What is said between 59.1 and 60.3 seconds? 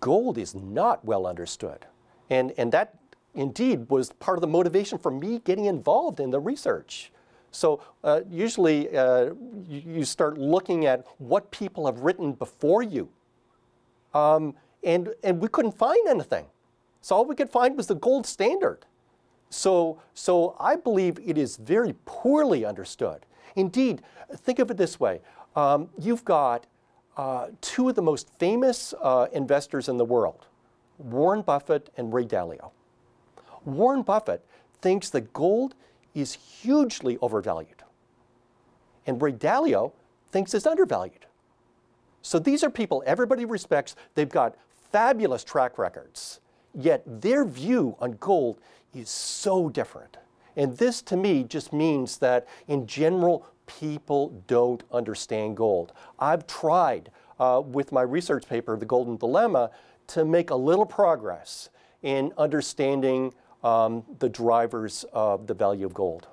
Dilemma, to